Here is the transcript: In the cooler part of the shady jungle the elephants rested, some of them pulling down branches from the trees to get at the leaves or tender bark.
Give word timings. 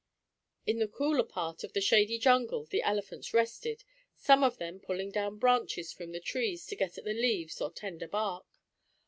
In 0.65 0.79
the 0.79 0.87
cooler 0.87 1.21
part 1.23 1.63
of 1.63 1.73
the 1.73 1.79
shady 1.79 2.17
jungle 2.17 2.65
the 2.65 2.81
elephants 2.81 3.35
rested, 3.35 3.83
some 4.15 4.43
of 4.43 4.57
them 4.57 4.79
pulling 4.79 5.11
down 5.11 5.37
branches 5.37 5.93
from 5.93 6.11
the 6.11 6.19
trees 6.19 6.65
to 6.65 6.75
get 6.75 6.97
at 6.97 7.03
the 7.03 7.13
leaves 7.13 7.61
or 7.61 7.69
tender 7.69 8.07
bark. 8.07 8.47